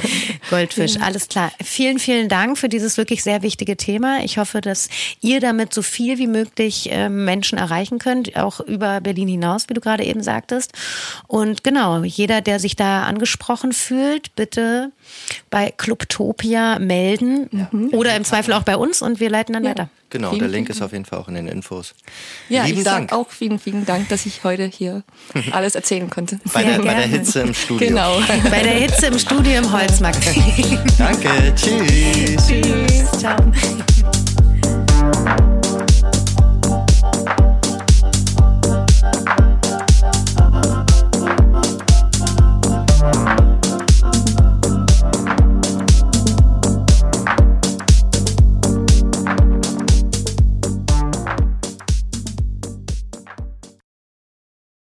[0.50, 1.52] Goldfisch, alles klar.
[1.62, 4.24] Vielen, vielen Dank für dieses wirklich sehr wichtige Thema.
[4.24, 4.88] Ich hoffe, dass
[5.20, 9.74] ihr damit so viel wie möglich äh, Menschen erreichen könnt, auch über Berlin hinaus, wie
[9.74, 10.72] du gerade eben sagtest.
[11.26, 14.92] Und genau, jeder, der sich da angesprochen fühlt, bitte
[15.50, 17.48] bei Clubtopia melden
[17.92, 19.88] oder im Zweifel auch bei uns und wir leiten dann weiter.
[20.12, 21.94] Genau, Vielen, der Link vielen ist auf jeden Fall auch in den Infos.
[22.50, 23.08] Ja, Lieben ich Dank.
[23.10, 25.04] sag auch vielen, vielen Dank, dass ich heute hier
[25.52, 26.38] alles erzählen konnte.
[26.52, 27.06] Bei der, bei der.
[27.06, 27.88] Hitze im Studio.
[27.88, 28.20] Genau.
[28.50, 30.20] Bei der Hitze im Studio im Holzmarkt.
[30.98, 32.46] Danke, tschüss.
[32.46, 33.10] Tschüss.
[33.18, 33.36] Ciao.